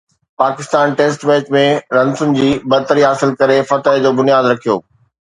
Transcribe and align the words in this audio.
Pakistan 0.41 0.93
test 1.01 1.25
match 1.29 1.43
۾ 1.57 1.61
رنسن 1.97 2.33
جي 2.39 2.47
برتري 2.75 3.05
حاصل 3.09 3.35
ڪري 3.43 3.59
فتح 3.73 4.01
جو 4.07 4.15
بنياد 4.23 4.49
رکيو 4.55 4.79